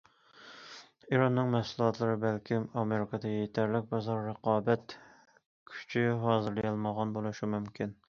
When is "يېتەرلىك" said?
3.35-3.87